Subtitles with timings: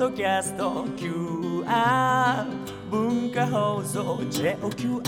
[0.00, 2.46] ドキャスト QR
[2.90, 5.02] 文化放送 JOQR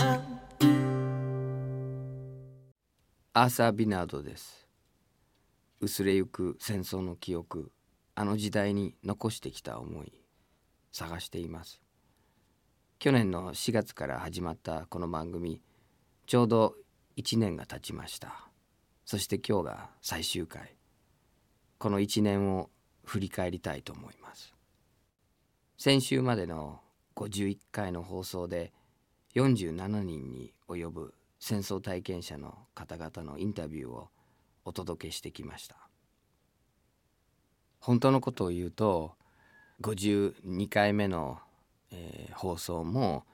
[3.33, 3.49] アー。
[3.49, 4.67] サー・ビナードです。
[5.81, 7.71] 薄れゆく戦争の記憶
[8.13, 10.13] あの時代に残してきた思い
[10.91, 11.81] 探しています。
[12.99, 15.59] 去年の4月から始まったこの番組
[16.27, 16.75] ちょうど
[17.17, 18.47] 1年が経ちました。
[19.05, 20.75] そして今日が最終回。
[21.79, 22.69] この1年を
[23.03, 24.52] 振り返りたいと思います。
[25.85, 26.79] 先週までの
[27.17, 28.71] 51回の放送で
[29.35, 34.07] 47人に及ぶ戦争体験者の方々のインタビューを
[34.63, 35.75] お届けしてきました。
[37.81, 39.15] 本当のことを言うと
[39.81, 41.39] 52回目の、
[41.91, 43.25] えー放送も、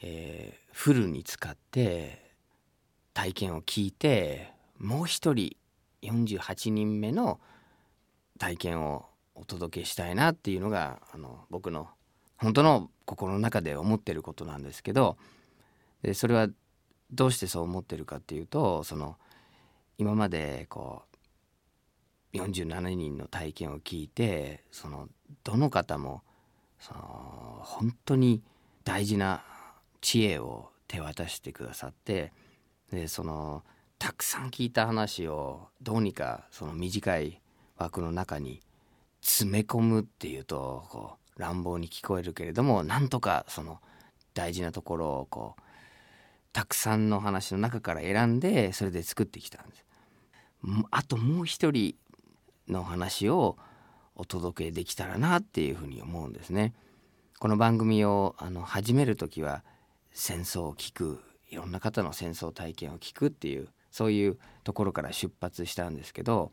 [0.00, 2.32] えーフルに使って
[3.12, 5.58] 体験を聞いてもう一人
[6.00, 7.38] 48人目の
[8.38, 9.09] 体験を
[9.40, 11.88] お届けしたいなっていうのがあの僕の
[12.36, 15.16] 本当の心の中で思ってることなんですけど
[16.02, 16.48] でそれは
[17.10, 19.16] どうしてそう思ってるかっていうとその
[19.98, 21.02] 今までこ
[22.32, 25.08] う47人の体験を聞いてその
[25.42, 26.22] どの方も
[26.78, 28.42] その本当に
[28.84, 29.42] 大事な
[30.00, 32.32] 知恵を手渡してくださって
[32.90, 33.64] でその
[33.98, 37.40] たくさん聞いた話をどうにかその短い
[37.76, 38.62] 枠の中に
[39.22, 43.80] 詰め込むっていうとこう乱暴に聞こえるけれどもなんとかその
[44.34, 45.62] 大事なところをこう
[46.52, 49.84] たくさんの話の中から選んでそれで作ってきたんです。
[50.90, 51.94] あともう一人
[52.68, 53.56] の話を
[54.14, 56.74] お届けできたらなっていうふうに思うんですね。
[57.38, 59.64] この番組をあの始める時は
[60.12, 66.52] 戦争を聞くいろんな方の戦争体験を聞くっていうそういうところから出発したんですけど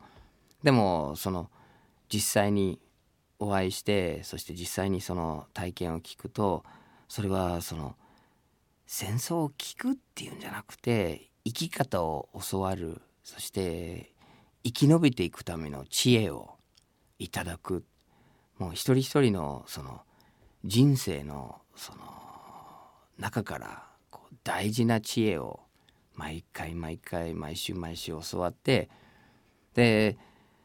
[0.62, 1.50] でもその
[2.08, 2.80] 実際に
[3.38, 6.64] お会いしてそして実際にその体験を聞くと
[7.08, 7.96] それはその
[8.86, 14.12] 戦争を聞くっていうんじゃなくて生き方を教わるそして
[14.64, 16.56] 生き延びていくための知恵を
[17.18, 17.84] いただく。
[18.58, 20.00] もう一人一人のその
[20.64, 22.00] 人生のその
[23.18, 25.60] 中からこう大事な知恵を
[26.14, 28.88] 毎回毎回毎週毎週教わって
[29.74, 30.18] で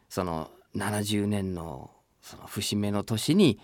[0.09, 1.91] その70年の
[2.21, 3.59] その節目の年に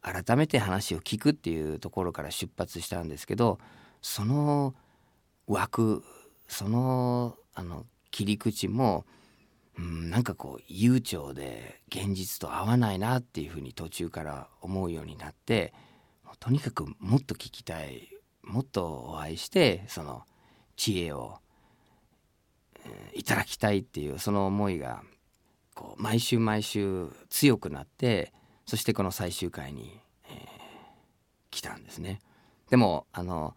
[0.00, 3.58] 改めて話を聞くっていうところから出発したんですけど
[4.02, 4.74] その
[5.46, 6.02] 枠
[6.48, 9.04] そのあの切り口も、
[9.78, 15.74] うん、なんかこう悠長で現実と合わないなっていうふうに途中から思うようになって
[16.40, 18.08] とにかくもっと聞きたい
[18.42, 20.22] もっとお会いしてその
[20.76, 21.38] 知恵を、
[22.84, 25.02] えーいただきたいっていうその思いが
[25.76, 28.32] こう毎週毎週強くなって
[28.64, 30.56] そしてこの最終回に、えー
[31.56, 32.20] 来たんですね。
[32.68, 33.54] でもあの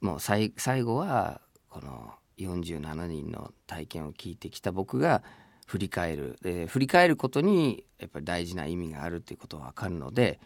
[0.00, 5.22] もう最後はこの47人の体験を聞いてきた僕が
[5.66, 10.40] 振り返るで振り返ることにやっぱり大事な意味があるっていうことが分かるので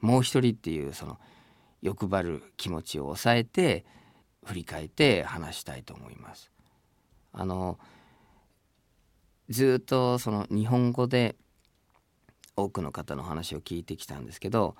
[0.00, 1.18] もう一人っていうその
[1.82, 3.84] 欲張る気持ちを抑えて
[4.44, 6.52] 振り返って話したいと思います。
[7.32, 7.78] あの
[9.50, 11.36] ずっとその日本語で
[12.56, 14.76] 多くの方の話を聞いてきたんですけど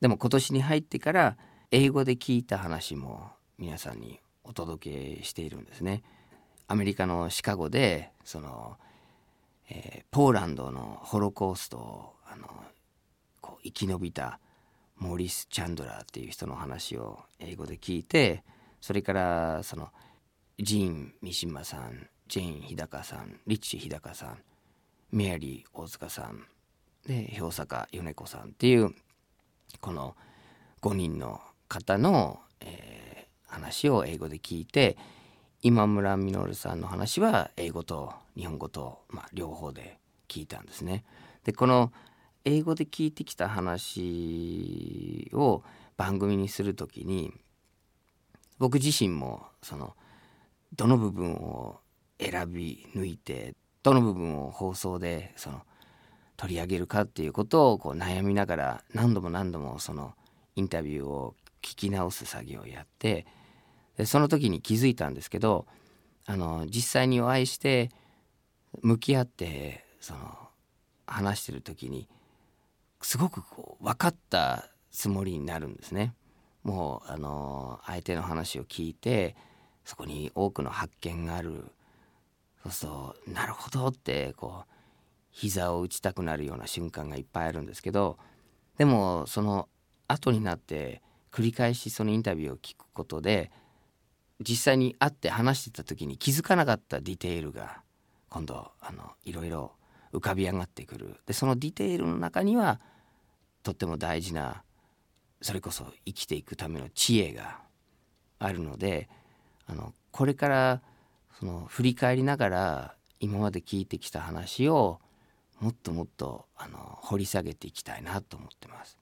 [0.00, 1.36] でも今年に入ってから
[1.70, 6.02] 英語で聞いた話も皆さんにお届けしているんですね。
[6.68, 8.76] アメリカのシカゴでその、
[9.70, 12.46] えーポーランドのホロコーストをあの
[13.40, 14.38] こう生き延びた
[14.96, 18.44] モーリス・チャンドラーっていう人の話を英語で聞いて
[18.80, 19.88] それからその
[20.60, 24.38] ジーン・三島さんジェーン・日高さんリッチ・日高さん
[25.12, 26.44] メアリー・大塚さん
[27.06, 28.94] で氷坂米子さんっていう
[29.80, 30.16] この
[30.82, 33.04] 5人の方の、えー
[33.54, 34.96] 話を英語で聞いて
[35.62, 41.04] 今村稔さんの話は英語と日本語と、まあ、両方で聞いたんですね。
[41.44, 41.92] でこの
[42.44, 45.62] 英語で聞いてきた話を
[45.96, 47.32] 番組にするときに
[48.58, 49.94] 僕自身もその
[50.74, 51.80] どの部分を
[52.30, 55.62] 選び抜いてどの部分を放送でその
[56.36, 60.14] 取り上げるかっていうことをこう悩みながら何度も何度もその
[60.56, 63.26] インタビューを聞き直す作業をやって
[63.96, 65.66] でその時に気づいたんですけど
[66.26, 67.90] あの実際にお会いして
[68.82, 70.36] 向き合ってその
[71.06, 72.08] 話してる時に
[73.00, 76.14] すごくこう分かったつもりになるんですね。
[76.62, 79.36] もうあの相手の話を聞いて
[79.84, 81.70] そこに多くの発見がある
[82.64, 84.70] そうするとなるほどってこう
[85.30, 88.18] 膝を打ちたくなるような瞬間がいっぱいあるんですけど
[88.78, 89.68] でもその
[90.08, 91.02] 後になって
[91.32, 93.50] 繰り返しそのインタビューを聞くことで
[94.40, 97.82] 実際に会って話してた時に気づかなかったディテールが
[98.28, 99.72] 今度あのいろいろ
[100.12, 101.16] 浮かび上がってくる。
[101.26, 102.80] でそのディテールの中には
[103.62, 104.62] とっても大事な
[105.40, 107.60] それこそ生きていくための知恵が
[108.38, 109.08] あるので
[109.66, 110.82] あのこれから
[111.38, 115.00] その振り返りながら今まで聞いてきた話を
[115.60, 118.98] もっともっとあの掘り下げていきたいなと思ってます。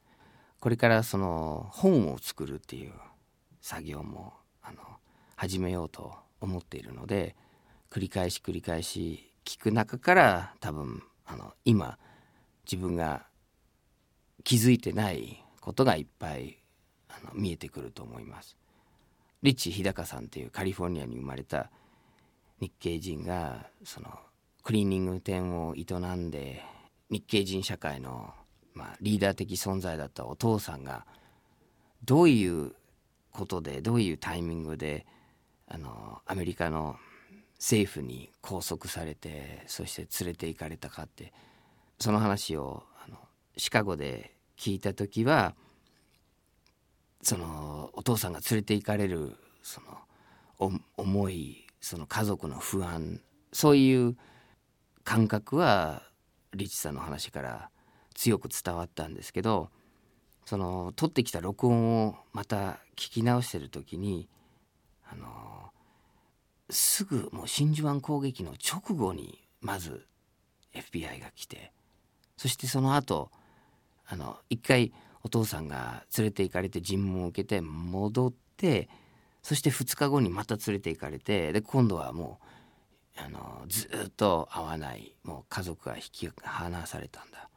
[0.61, 2.93] これからその本を作るっていう
[3.61, 4.79] 作業もあの
[5.35, 7.35] 始めようと思っているので
[7.91, 11.99] 繰り返し繰り返し聞く中から多分あの今
[12.65, 13.27] 自分が
[14.45, 16.59] 気づいてないことがいっぱい
[17.09, 18.57] あの見えてくると思います。
[19.43, 21.71] リッチ日高さんっていうカリフォルニアに生まれた
[22.63, 24.09] 日系人がその
[24.63, 25.83] クリーニング店を営
[26.15, 26.63] んで
[27.11, 28.33] 日系人社会の、
[28.73, 31.05] まあ、リーダー的存在だったお父さんが
[32.05, 32.73] どういう
[33.33, 35.07] ことでどういうタイミングで
[35.67, 36.97] あのアメリカの
[37.59, 41.33] 政府に拘束されてそして連れて行かれたかって
[41.99, 43.17] その話をあの
[43.57, 45.57] シカゴで聞いた時は
[47.23, 53.21] そのお父さんが連れて行かれるその思いその家族の不安
[53.53, 54.17] そういう
[55.05, 56.03] 感覚は
[56.55, 57.71] リチさんの話から
[58.15, 59.69] 強く伝わったんですけど
[60.47, 64.29] その撮ってきた録音をまた聞き直してる時に
[65.11, 65.27] あの
[66.71, 70.07] すぐもう真珠湾攻撃の直後にまず
[70.75, 71.73] FBI が来て
[72.37, 73.31] そしてその後
[74.07, 74.93] あの一回
[75.23, 78.89] お父さんが連れて行かれて尋問を受けて戻って
[79.43, 82.39] そして2日後にまた連れて行かれてで今度はも
[83.17, 87.49] うあのずっと会わないもう家族が引き離されたんだ。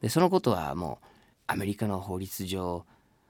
[0.00, 1.06] でそのことはもう
[1.46, 2.84] アメリカの法律上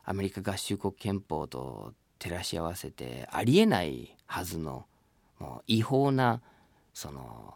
[0.04, 4.86] アメリカ合衆国憲法と照らし合わせてありえないはずの
[5.38, 6.40] もう違法な
[6.94, 7.54] その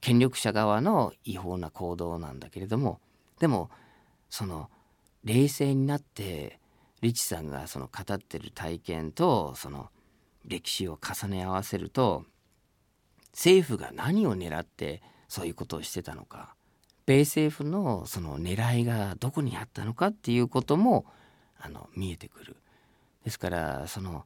[0.00, 3.00] 権力者側の違法な行動なんだけれども
[3.40, 3.70] でも
[4.30, 4.70] その
[5.24, 6.59] 冷静になって
[7.00, 9.88] リチさんがその語ってる体験とその
[10.44, 12.24] 歴史を重ね合わせると
[13.32, 16.54] 政府が何を狙ってそういうことをしてたのか
[17.06, 21.06] 米政府のその狙いがどこにあったのかっていうことも
[21.58, 22.56] あの見えてくる。
[23.24, 24.24] ですからその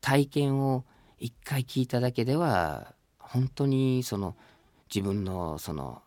[0.00, 0.84] 体験を
[1.18, 4.36] 一回聞いただけでは本当にその
[4.94, 6.02] 自分のその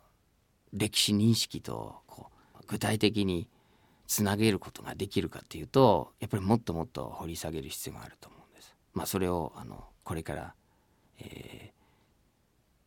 [0.72, 2.28] 歴史認識とこ
[2.62, 3.48] う具体的に
[4.14, 8.76] つなげることができるかっていうとやっぱりもっともっと掘り下げる必要があると思うんです。
[8.94, 10.54] まあ、それをあのこれから、
[11.20, 11.72] え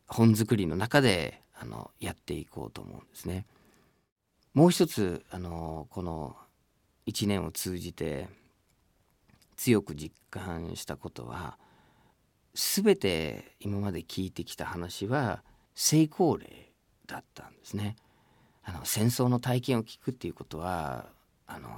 [0.07, 3.45] ー、本作りの中であのやっていこうと思うんですね。
[4.53, 6.37] もう一つあのこの
[7.07, 8.29] 1年を通じて
[9.57, 11.57] 強く実感したことは
[12.53, 15.43] 全て今まで聞いてきた話は
[15.75, 16.71] 成功例
[17.05, 17.97] だったんですね。
[18.63, 21.16] あの戦争の体験を聞くっていうことは
[21.47, 21.69] あの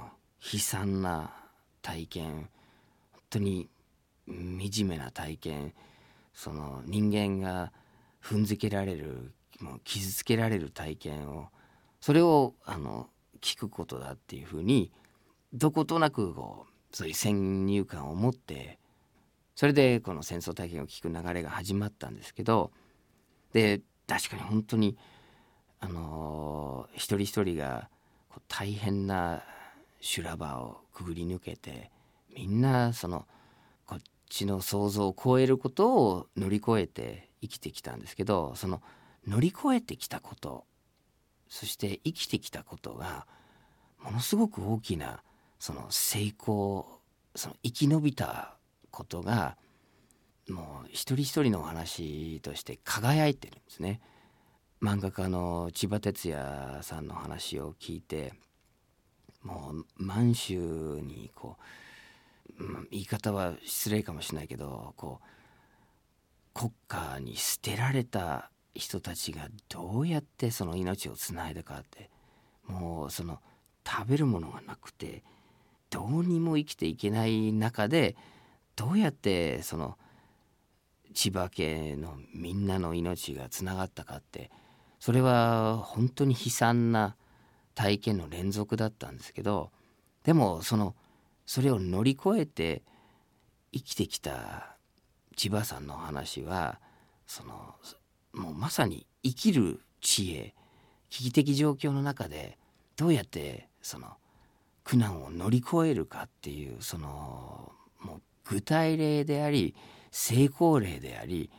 [0.52, 1.32] 悲惨な
[1.82, 2.48] 体験
[3.12, 3.68] 本当に
[4.26, 5.74] 惨めな体験
[6.34, 7.72] その人間が
[8.22, 11.48] 踏んづけられるもう傷つけられる体験を
[12.00, 13.08] それをあの
[13.40, 14.92] 聞くことだっていうふうに
[15.52, 18.78] どことなくこうそういう先入観を持って
[19.54, 22.70] それでこの戦争体験を聞く流れが始まったんですけど
[23.52, 24.96] で確かに本当に
[25.80, 27.88] あの、一人一人が
[28.48, 29.42] 大変な
[30.00, 31.90] 修羅場をくぐり抜けて
[32.34, 33.26] みんなその
[33.86, 38.82] こっちの想像を超えることを乗り越えて生きてきたんですけどその
[39.26, 40.64] 乗り越えてきたこと
[41.48, 43.26] そして生きてきたことが
[44.02, 45.22] ものすごく大きな
[45.58, 47.00] その成功
[47.34, 48.56] その生き延びた
[48.90, 49.56] ことが
[50.48, 54.00] もう一人一人のお話として輝いてるんですね。
[54.82, 58.32] 漫画家の千葉哲也さんの話を聞いて
[59.42, 61.56] もう満州にこ
[62.58, 72.10] う、ま言い方は失礼かもしれないけどこう国家に捨てられた人たちがどうやってその命をつないだかって
[72.66, 73.40] もうその
[73.86, 75.22] 食べるものがなくて
[75.90, 78.16] どうにも生きていけない中で
[78.76, 79.96] どうやってその
[81.14, 84.50] 千葉家のみんなの命がつながったかって
[85.00, 87.16] それは本当に悲惨な
[87.80, 89.70] 体験の連続だったんですけど
[90.22, 90.94] でもその
[91.46, 92.82] それを乗り越えて
[93.72, 94.76] 生きてきた
[95.34, 96.78] 千葉さんの話は
[97.26, 97.74] その
[98.34, 100.54] もうまさに生きる知恵
[101.08, 102.58] 危機的状況の中で
[102.98, 104.08] どうやってその
[104.84, 107.72] 苦難を乗り越えるかっていうその
[108.02, 109.74] もう具体例であり
[110.10, 111.50] 成功例であり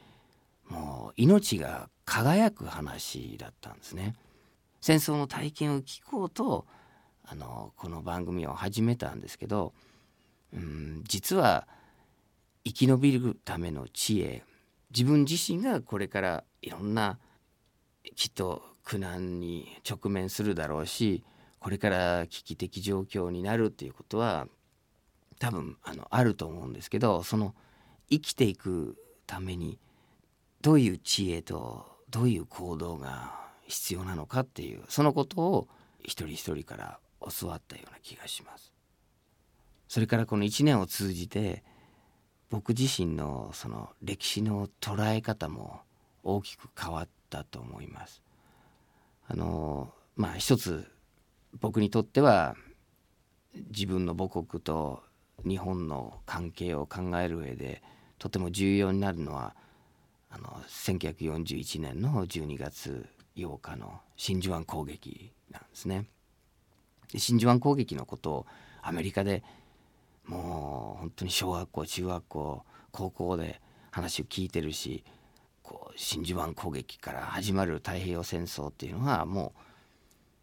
[0.69, 4.15] もう命が輝く話だったんですね。
[4.81, 6.65] 戦争の体験を聞こうと
[7.23, 9.73] あのこの番組を始めたんですけど
[10.53, 11.67] うん実は
[12.65, 14.43] 生き延びるための知恵
[14.89, 17.19] 自分自身がこれからいろんな
[18.15, 21.23] きっと苦難に直面するだろうし
[21.59, 24.47] これから危機的状況になるっていうことは
[25.39, 27.53] 多分あのあると思うんですけどその
[28.09, 28.97] 生きていく
[29.27, 29.79] ために
[30.61, 35.67] どういう知恵とどういう行動が必要なのかっていうそのことを
[35.99, 36.99] 一人一人から
[37.39, 38.73] 教わったような気がします。
[39.87, 41.63] それからこの1年を通じて
[42.49, 45.81] 僕自身のその歴史の捉え方も
[46.23, 48.21] 大きく変わったと思います。
[49.27, 50.91] あのまあ一つ
[51.59, 52.55] 僕にとっては
[53.53, 55.03] 自分の母国と
[55.45, 57.81] 日本の関係を考える上で
[58.17, 59.55] とても重要になるのは
[60.29, 66.05] あの1941年の12月8日の真珠湾攻撃なんですね。
[67.11, 68.45] で真珠湾攻撃のことを
[68.81, 69.43] アメリカで
[70.25, 73.61] もう本当に小学校中学校高校で
[73.91, 75.03] 話を聞いてるし
[75.61, 79.59] こう真珠湾攻撃から始まる太平洋戦争っていうのはもう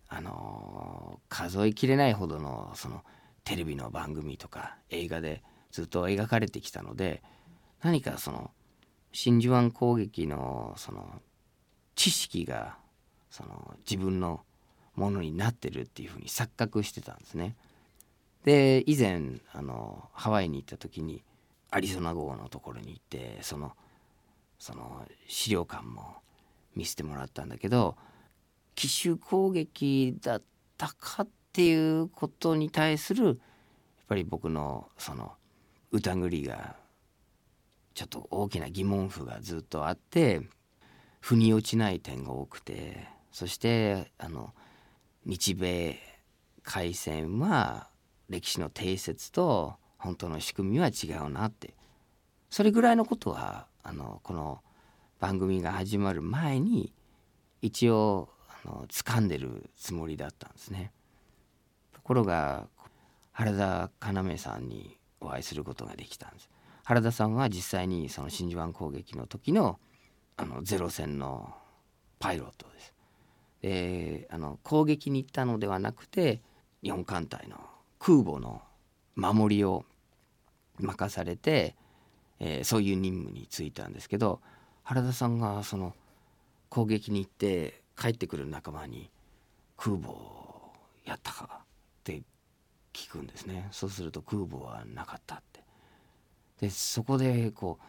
[0.09, 3.03] あのー、数えきれないほどのその
[3.45, 7.23] テレビの番組とか映画でずっと描かれてきたので
[7.83, 8.51] 何かその
[9.13, 11.21] 真珠湾攻撃のその
[11.99, 12.77] 知識が
[13.29, 14.43] その自分の
[14.95, 17.57] ものになってるっていうふに錯覚してたんですね。
[18.45, 21.25] で以前あのハワイに行った時に
[21.73, 23.73] アリゾナ号のところに行ってその
[24.61, 26.19] その資料館も
[26.77, 27.97] 見せてもらったんだけど
[28.77, 30.43] 奇襲攻撃だっ
[30.77, 33.37] たかっていうことに対するやっ
[34.07, 35.33] ぱり僕のその
[35.91, 36.77] 疑りが
[37.95, 40.43] ちょっと大きな疑問符がずっとあって
[41.21, 44.55] 腑に落ちない点が多くてそしてあの
[45.25, 45.99] 日米
[46.63, 47.89] 開戦は
[48.29, 51.75] 歴史の定説と本当の仕組みは違うなって
[52.51, 54.61] それぐらいのことはあのこの
[55.19, 56.93] 番組が始まる前に
[57.63, 58.29] 一応
[58.65, 60.93] あの掴んでるつもりだったんですね。
[61.93, 62.69] ところが
[63.33, 66.49] 原田要さんにお会いすることができたんです。
[66.85, 69.79] 原田さんは実際にその真珠湾攻撃の時の
[70.39, 71.53] あのゼロ戦の
[72.21, 72.95] パイロットです。
[73.61, 76.41] であの攻撃に行ったのではなくて
[76.83, 77.59] 日本艦隊の
[77.99, 78.63] 空母の
[79.17, 79.85] 守りを
[80.79, 81.75] 任されて、
[82.39, 84.41] えー、そういう任務に就いたんですけど
[84.85, 85.93] 原田さんがその
[86.69, 89.11] 攻撃に行って帰ってくる仲間に
[89.77, 90.15] 「空母
[91.05, 91.65] やったか?」っ
[92.05, 92.23] て
[92.93, 95.65] 聞くんですねそうすると空母はなかったって
[96.61, 97.81] でそこでこ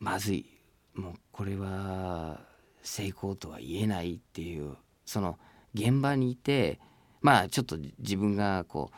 [0.00, 0.46] うまずい
[0.94, 2.40] もうこれは
[2.82, 5.38] 成功とは言えないっていうその
[5.74, 6.80] 現場にいて
[7.20, 8.96] まあちょっと自分がこう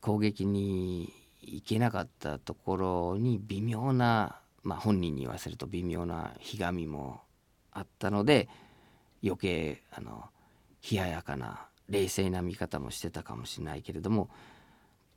[0.00, 7.20] 攻撃に行けなかったところに微妙な、まあ、本人に言わせると微妙なひがみも
[7.72, 8.48] あったので
[9.22, 10.24] 余計あの
[10.90, 14.28] 冷ややかな冷静な見方もしてたかもしれないけれども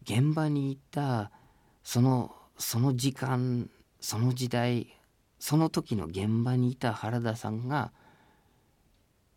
[0.04, 1.32] 現場にいた
[1.84, 4.99] そのその時間その時代
[5.40, 7.92] その時の現場にいた原田さんが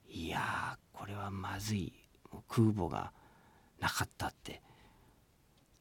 [0.08, 1.92] いやこれはまずい
[2.48, 3.12] 空母が
[3.80, 4.58] なかったってっ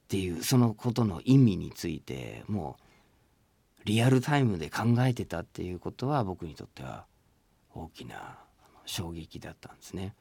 [0.07, 2.83] ていうそのことの意味についてもう
[3.85, 7.05] リアルタイムで考えてたっていうことは僕にとっては
[7.73, 8.37] 大きな
[8.85, 10.13] 衝撃だったんですね。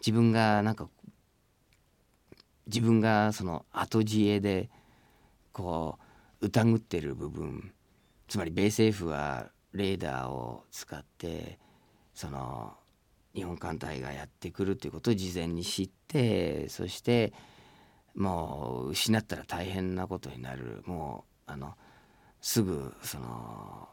[0.00, 0.88] 自分がなんか
[2.66, 4.68] 自分がその後知恵で
[5.52, 5.98] こ
[6.40, 7.72] う疑ってる部分
[8.28, 11.58] つまり米政府はレーダーを使って
[12.14, 12.74] その
[13.34, 17.32] 日本艦隊がやってくるということを事前に知ってそして
[18.14, 20.82] もう失ったら大変なことになる。
[20.84, 21.74] もうあの
[22.40, 23.88] すぐその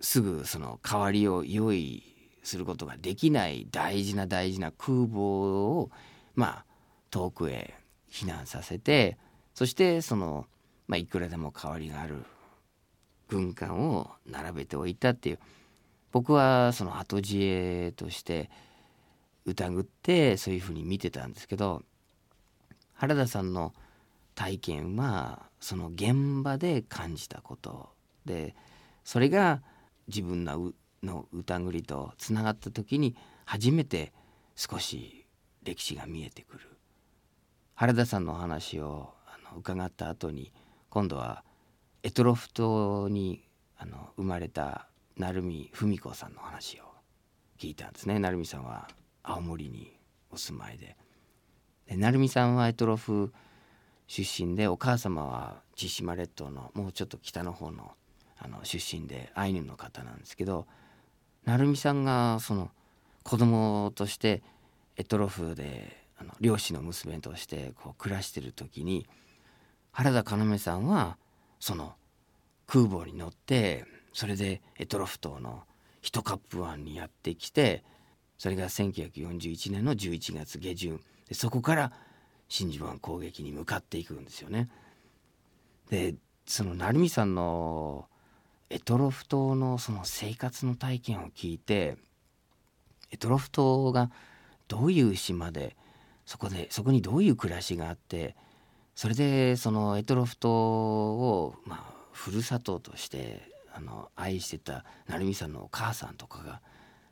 [0.00, 2.02] すぐその代わりを用意
[2.42, 5.90] することができない大事な大事な空母を
[6.34, 6.64] まあ
[7.10, 7.74] 遠くへ
[8.10, 9.18] 避難させて
[9.54, 10.46] そしてその
[10.86, 12.24] まあ、いくらでも代わりがある
[13.28, 15.38] 軍艦を並べておいたっていう。
[16.14, 18.48] 僕はその後知恵として
[19.46, 21.82] 疑ってそういうふうに見てたんですけど
[22.92, 23.74] 原田さんの
[24.36, 27.88] 体験はその現場で感じたこと
[28.24, 28.54] で
[29.02, 29.60] それが
[30.06, 30.72] 自分の
[31.02, 34.12] の歌繰りとつながった時に初めて
[34.54, 35.26] 少し
[35.64, 36.60] 歴史が見えてくる。
[37.74, 40.52] 原田さんのお話をあの伺った後に
[40.94, 41.42] 今度は
[42.04, 43.42] エトロフ島に
[43.76, 44.86] あの生まれた
[45.16, 46.84] 成海文子さんの話を
[47.58, 48.20] 聞いたんですね。
[48.20, 48.86] 成海さんは
[49.24, 49.98] 青森に
[50.30, 50.96] お住まいで。
[51.88, 53.32] で成海さんはエトロフ
[54.06, 57.96] 出身でお母様は千島列島のもうちょっと北の方の
[58.38, 60.68] あの出身でアイヌの方なんですけど
[61.44, 62.70] 成美さんがその
[63.24, 64.44] 子供として
[64.96, 69.08] エトロフであの漁師の娘としてこう暮らしてる時に
[69.94, 71.16] 原田要さんは
[71.60, 71.94] その
[72.66, 75.62] 空母に乗ってそれでエトロフ島の
[76.02, 77.84] 一カップ湾にやってきて
[78.36, 81.92] それが1941年の11月下旬でそこから
[82.48, 84.68] 真珠湾攻撃に向かっていくんですよね。
[85.90, 88.06] でその成美さんの
[88.70, 91.96] エトロフ島のその生活の体験を聞いて
[93.12, 94.10] エトロフ島が
[94.66, 95.76] どういう島で
[96.26, 98.34] そこでそこにどういう暮らしがあって
[98.94, 103.42] それでそのエトロフ島をまあふるさととして
[103.74, 106.60] あの愛してた成美さんのお母さんとかが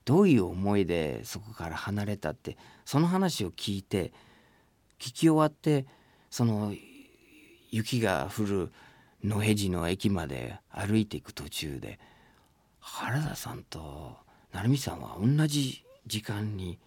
[0.05, 4.13] どういう思いでそこから離れたってその話を聞いて
[4.99, 5.87] 聞き終わって
[6.31, 6.73] その
[7.71, 8.73] 雪が降る
[9.25, 11.99] 野辺地の駅まで歩いていく途中で
[12.81, 14.17] 原田さんと
[14.53, 16.79] 成美さんは同じ時間に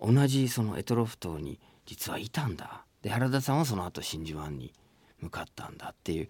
[0.00, 2.84] 同じそのエトロフ島に実はいたんだ。
[3.02, 4.72] で原田さんはその後真珠湾に
[5.20, 6.28] 向かったんだっていう。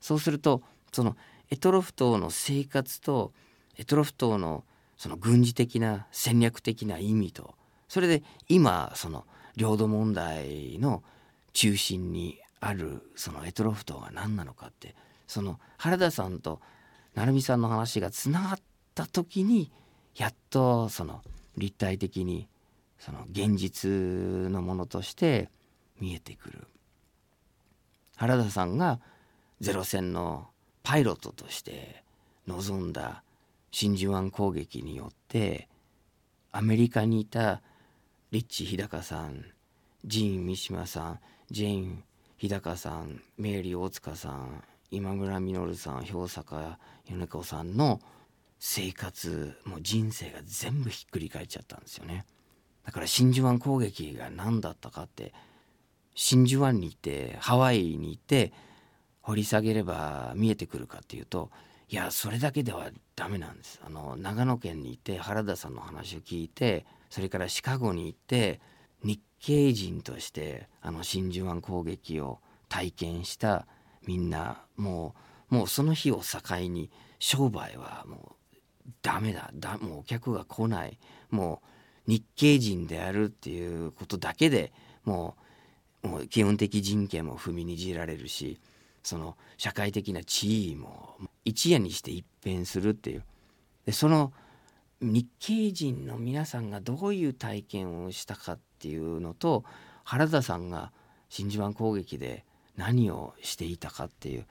[0.00, 1.16] そうするとその
[1.50, 3.32] エトロフ島の生活と
[3.76, 4.64] エトロフ島の
[4.96, 7.54] その軍事的な戦略的な意味と
[7.88, 11.02] それで今その領土問題の
[11.52, 14.94] 中心にあるそのエトロフ島が何なのかって
[15.26, 16.60] その原田さんと
[17.14, 18.58] 成美さんの話がつながっ
[18.94, 19.70] た時に
[20.16, 21.22] やっとその
[21.56, 22.48] 立体的に
[22.98, 23.90] その現実
[24.50, 25.48] のものとして
[26.00, 26.66] 見えてくる。
[28.16, 29.00] 原田さんが
[29.60, 30.48] ゼロ戦の
[30.82, 32.02] パイロットとして
[32.46, 33.22] 臨んだ
[33.70, 35.68] 真珠湾攻撃によって
[36.52, 37.60] アメリカにいた
[38.30, 39.44] リッチ日高さん
[40.04, 42.04] ジーン三島さんジェーン
[42.36, 48.00] 日高さんメイリー大塚さん今村稔さん氷坂米子さんの
[48.58, 52.24] 生活もう人生が全部ひっくり返っちゃったんですよね。
[52.84, 55.34] だから真珠湾攻撃が何だったかって
[56.16, 58.52] 真珠湾に行ってハワイに行って
[59.20, 61.50] 掘り下げれば見えてくるかっていうと
[61.88, 63.80] いやそれだけではダメなんです。
[63.84, 68.60] あの長野県に行って原田さんの話を聞いてそれからシカゴに行って
[69.04, 73.66] 日系人としてあの真珠湾攻撃を体験した
[74.04, 75.14] みんなも
[75.50, 78.36] うもうその日を境に商売はも
[78.86, 79.50] うダメだ。
[79.54, 80.98] だもうお客が来ない。
[81.30, 81.62] も
[82.06, 84.72] う日系人であるっていうことだけで
[85.04, 85.45] もう
[86.28, 88.58] 基本的人権も踏みにじられるし
[89.02, 93.24] その社会的な地位も一夜にして一変するっていう。
[93.84, 94.32] でその
[95.00, 99.64] 日系人の皆さんがどういう体験をしたかっていうのと
[100.04, 100.90] 原田さんが
[101.28, 102.44] 真珠湾攻撃で
[102.76, 104.46] 何をしていたかっていう。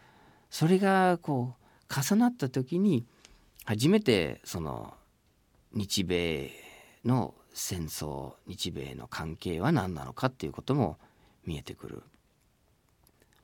[0.50, 3.06] それがこう重なった時に
[3.66, 4.94] 初めてその
[5.74, 6.52] 日米
[7.04, 10.98] の戦争日米の関係は何なのかっていうことも
[11.46, 12.04] 見えてくる。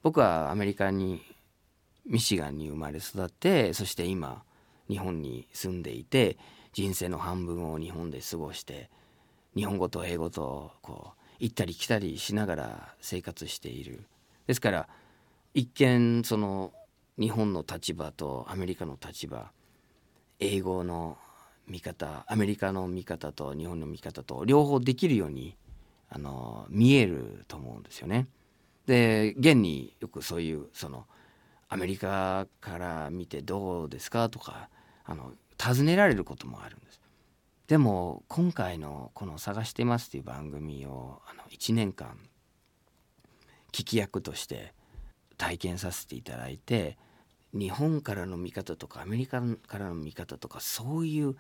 [0.04, 1.22] 僕はアメリカに
[2.06, 4.44] ミシガンに生まれ育ってそして今
[4.90, 6.38] 日本に住んでいて
[6.74, 8.90] 人生の半分を日本で過ごして
[9.56, 14.06] 日本語と英語とこう行ったり来たりしながら生活している。
[14.48, 14.90] ですから
[15.54, 16.72] 一見その
[17.20, 19.52] 日本の立場とアメリカの立場
[20.40, 21.18] 英語の
[21.68, 25.56] 見方アメリカの見方と日本の見方と両方できるように
[26.14, 28.28] あの見えると思うんですよね。
[28.86, 31.08] で現によくそういうその
[31.70, 34.70] アメリカから見てどうですかとか
[35.06, 37.00] あの尋ねられることもあるんです。
[37.68, 42.20] でも今回のこの「探してます」という番組をあの1年間
[43.72, 44.74] 聞き役として
[45.38, 46.98] 体験させていただいて
[47.54, 51.38] 日本からの見方とかアメリカからの見方とかそういう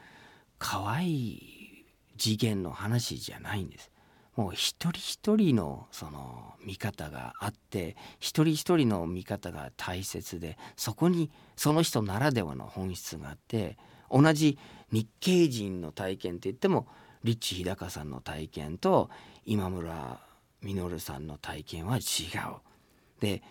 [0.57, 1.85] 可愛い
[2.17, 3.90] 次元の話じゃないんです。
[4.35, 13.77] もう一人一人のその見方があって一人一人の見方が大切でそこにその人ならではの本質があって
[14.09, 14.57] 同じ
[14.91, 16.87] 日系人の体験って言っても
[17.23, 19.09] リッチ日高さんの体験と
[19.45, 20.19] 今村
[20.61, 22.01] 稔さんの体験は違う。
[23.19, 23.41] で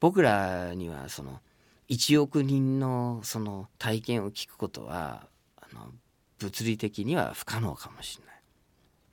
[0.00, 1.40] 僕らにはその
[1.88, 5.26] 1億人のその体験を聞くことは
[5.56, 5.92] あの
[6.38, 8.34] 物理的には不可能かもしれない。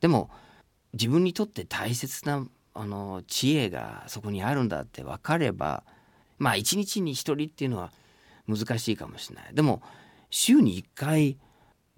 [0.02, 0.30] でも
[0.96, 5.84] 自分にとって大切なあの知恵がそこにあるんだって分かれば
[6.40, 7.92] まあ一日に一人っていうのは
[8.48, 9.82] 難しいかもしれないでも
[10.30, 11.38] 週に1回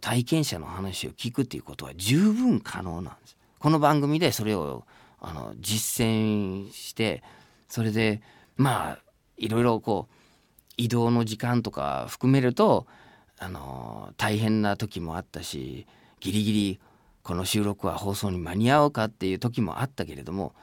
[0.02, 3.38] 体験者の話を聞くっていうことは十分可能なんです。
[3.58, 4.86] この番組でそれを
[5.20, 7.24] あの実践して
[7.68, 8.22] それで
[8.56, 9.00] まあ
[9.38, 10.14] いろいろこう
[10.78, 12.86] 移動の時間とか含めると
[13.40, 15.88] あの大変な時もあったし
[16.20, 16.80] ギリギリ
[17.28, 20.56] この収録は放送に間に合おうかっていう時もあったけれども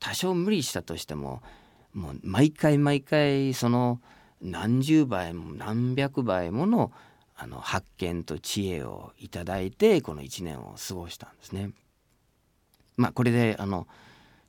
[0.00, 1.42] 多少無理したとしても
[1.94, 4.00] もう毎回毎回その
[4.42, 6.90] 何十倍も何百倍もの
[7.36, 11.70] あの発見と知恵をいただいてこの1年を過ごしたんですね。
[12.96, 13.86] まあこれであの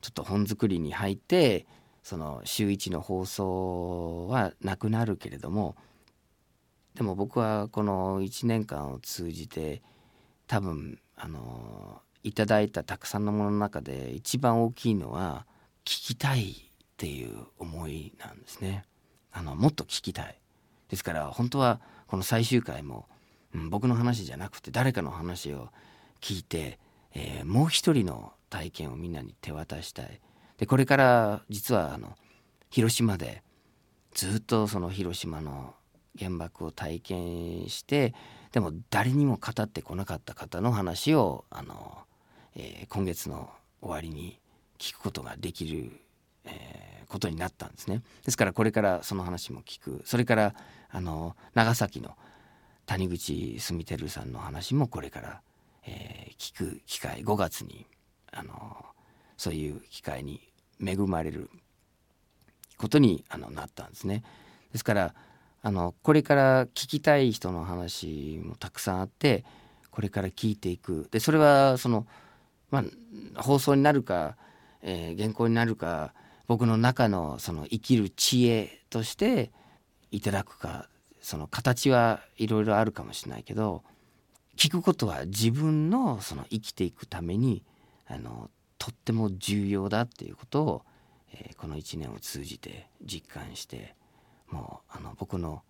[0.01, 1.67] ちょっと本作りに入って
[2.01, 5.75] その週1の放送はなくなるけれども
[6.95, 9.83] でも僕はこの1年間を通じて
[10.47, 15.45] 多分あのいただいたたくさんのものの中で一番大きいのは
[15.85, 16.55] 聞きたいっ
[16.97, 18.85] ていう思いなんですね。
[19.31, 20.39] あのもっと聞きたい
[20.89, 23.05] ですから本当はこの最終回も、
[23.53, 25.69] うん、僕の話じゃなくて誰かの話を
[26.21, 26.79] 聞いて、
[27.13, 30.19] えー、もう一人の体験をみんなに手渡したい
[30.57, 32.15] でこれから実はあの
[32.71, 33.43] 広島で
[34.13, 35.75] ずっとその広島の
[36.17, 38.15] 原爆を体験して
[38.51, 41.99] でも誰にも語ってこなかった方の話をあの、
[42.55, 43.49] えー、今月の
[43.81, 44.39] 終わりに
[44.79, 45.91] 聞くことができる、
[46.45, 48.01] えー、ことになったんですね。
[48.25, 50.55] ですからこれからその話も聞くそれから
[50.89, 52.15] あの長崎の
[52.85, 55.41] 谷口住輝さんの話もこれから、
[55.85, 57.85] えー、聞く機会5月に
[58.31, 58.85] あの
[59.37, 60.41] そういう機会に
[60.83, 61.49] 恵まれる
[62.77, 64.23] ことにあのなったんですね。
[64.71, 65.13] ですから
[65.61, 69.43] あのこれから聞きたい人の話もたくさんあって
[69.91, 71.07] これから聞いていく。
[71.11, 72.07] でそれはその、
[72.71, 72.83] ま
[73.35, 74.37] あ、放送になるか、
[74.81, 76.13] えー、原稿になるか
[76.47, 79.51] 僕の中のその生きる知恵として
[80.11, 80.87] いただくか
[81.21, 83.83] その形はいろいろあるかもしれないけど
[84.55, 87.63] 聞くことは自分のその生きていくために
[88.07, 90.81] あのとっても重要だっていうことを、
[91.33, 93.95] えー、この1年を通じて実感して
[94.51, 95.63] もうあの僕の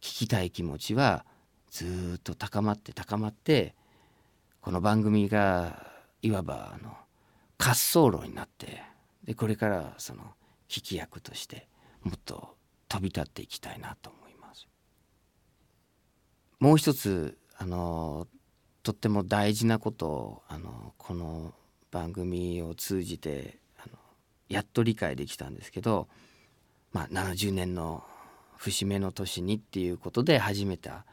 [0.00, 1.24] 聞きたい気持ちは
[1.70, 3.74] ずっと高まって高まって
[4.60, 5.86] この番組が
[6.22, 6.90] いわばあの
[7.58, 8.82] 滑走路になって
[9.24, 10.22] でこれからその
[10.68, 11.68] 聞き役として
[12.02, 12.56] もっと
[12.88, 14.66] 飛び立っていきたいなと思います。
[16.58, 18.26] もう一つあの
[18.82, 21.54] とっても大事なことをあのこの
[21.90, 23.98] 番組を通じてあの
[24.48, 26.08] やっと理解できたんですけど、
[26.92, 28.04] まあ、70年の
[28.62, 31.04] 節目の年にっていうことで始めた。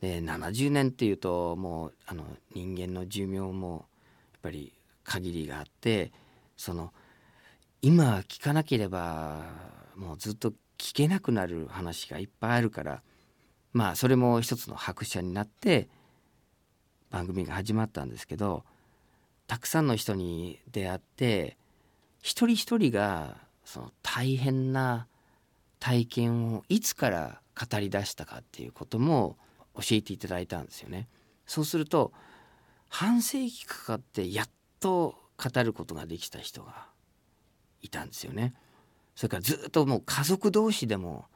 [0.00, 3.86] で70年っていうともうあの人間の寿命も
[4.32, 6.12] やっぱり限りがあって
[6.56, 6.92] その
[7.80, 9.44] 今聞かなければ
[9.96, 13.02] もうずっと聞けなくなる話がいっぱいあるから
[13.72, 15.88] まあそれも一つの拍車になって
[17.10, 18.64] 番組が始まったんですけど
[19.46, 21.56] たくさんの人に出会って
[22.20, 25.06] 一人一人がその大変な
[25.80, 29.36] 体験をいつから語り出したかっていうことも
[29.74, 31.08] 教えていただいたんですよね。
[31.46, 32.12] そうすると
[32.88, 34.48] 半世紀かかってやっ
[34.80, 36.86] と語ることができた人が
[37.82, 38.54] いたんですよね。
[39.14, 41.26] それからずっともう家族同士でも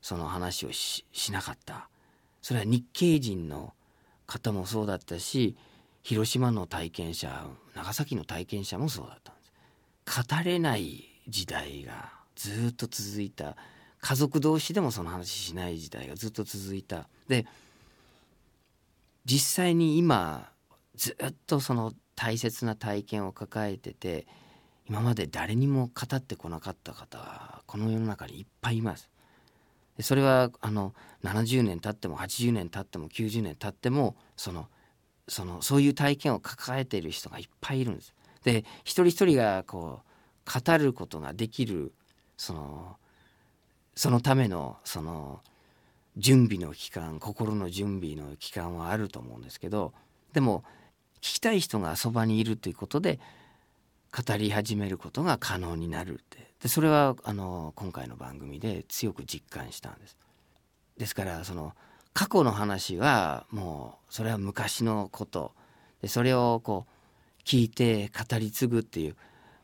[0.00, 1.88] その話をしなかった
[2.42, 3.72] それは日系人の
[4.26, 5.56] 方もそうだったし
[6.02, 13.56] 広島の体験者長崎の体験者もそうだったんです語れない時代がずっと続いた
[14.04, 17.46] 家族同士でもその話しない時代がずっと続いたで
[19.24, 20.50] 実際に今
[20.94, 24.26] ずっとその大切な体験を抱えてて
[24.86, 29.08] 今まで誰にも語ってこなかった方はこの世の中にいっぱいいます
[29.96, 34.68] でそれはあの70年経っても80年経っても90年経ってもその
[35.28, 38.12] そのそういう体験を抱えている人がいっぱいいるんです。
[38.42, 40.02] で一人一人がこ
[40.46, 41.94] う語ることができる
[42.36, 42.98] その
[43.96, 45.40] そのためのその
[46.16, 49.92] 準備の期間心の準備の期間はあると思うんですけど
[50.32, 50.62] でも
[51.16, 53.18] 聞きたい人がそばにいるということで
[54.14, 60.16] 語り始めることが可能になるってでそれはあの今回の番組で強く実感したんです。
[60.96, 61.74] ですからその
[62.12, 65.52] 過去の話はもうそれは昔のこと
[66.00, 69.16] でそれをこう聞いて語り継ぐっていう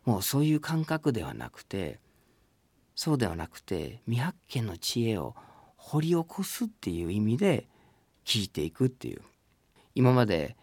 [0.05, 2.01] もうそういう感覚ではなくて
[3.01, 5.35] そうではなくて未発見の知恵を
[5.79, 7.67] 掘り起こすっていう意味で
[8.27, 9.23] 聞いていくっていう。
[9.95, 10.55] 今まで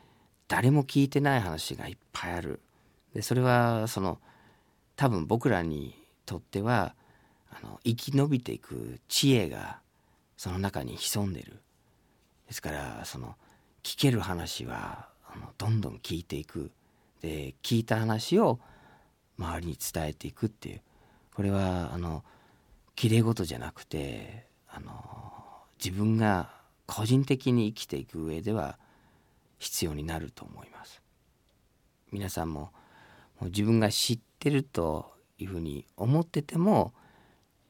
[0.47, 2.61] 誰も聞いてない話がいっぱいある。
[3.15, 4.19] でそれはその
[4.95, 5.95] 多分僕らに
[6.27, 6.93] とっては
[7.49, 9.79] あの生き延びていく知恵が
[10.37, 11.59] その中に潜んでる。
[12.45, 13.33] ですからその
[13.81, 16.69] 聞ける話はあのどんどん聞いていく。
[17.19, 18.59] で聞いた話を
[19.39, 20.81] 周りに伝えていくっていう。
[21.37, 22.23] これはあの
[22.95, 24.91] きれい事じゃなくてあの
[25.77, 26.49] 自分が
[26.87, 28.79] 個人的に生きていく上では
[29.59, 30.99] 必要になると思います。
[32.11, 32.71] 皆さんも
[33.39, 36.91] もう自分が知ってるというふうに思ってても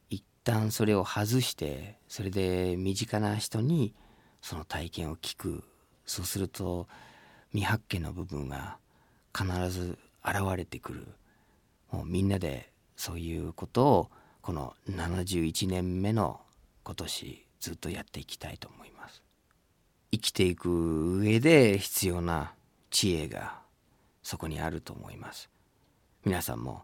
[0.08, 3.92] 一旦それを外してそれで身近な人に
[4.40, 5.62] その体験を聞く。
[6.06, 6.88] そうすると
[7.50, 8.78] 未発見の部分が
[9.36, 11.06] 必ず現れてくる。
[11.92, 14.10] もうみんなでそういうことを
[14.42, 16.40] この71年目の
[16.82, 19.22] 今年ずっとやっていきたいと思います。
[20.10, 22.54] 生きていく上で必要な
[22.90, 23.60] 知恵が
[24.24, 25.48] そこにあると思います。
[26.24, 26.82] 皆さんも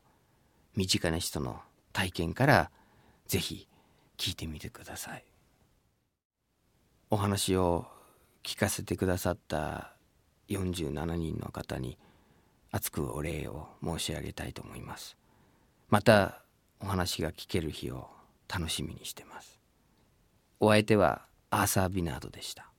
[0.76, 1.60] 身近な人の
[1.92, 2.70] 体験から
[3.26, 3.66] ぜひ
[4.16, 5.24] 聞いてみてください。
[7.10, 7.86] お話を
[8.44, 9.96] 聞かせてくださった
[10.48, 11.98] 47人の方に
[12.70, 15.16] 厚くお礼を申し上げたいと思います。
[15.88, 16.42] また
[16.80, 18.08] お話が聞ける日を
[18.48, 19.58] 楽しみにしてます。
[20.60, 22.73] お相手はアーサー・ビナードでした。